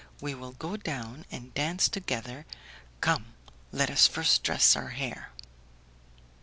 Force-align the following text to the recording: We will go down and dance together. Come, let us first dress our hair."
We 0.19 0.33
will 0.33 0.53
go 0.53 0.77
down 0.77 1.25
and 1.29 1.53
dance 1.53 1.87
together. 1.87 2.47
Come, 3.01 3.35
let 3.71 3.91
us 3.91 4.07
first 4.07 4.41
dress 4.41 4.75
our 4.75 4.89
hair." 4.89 5.29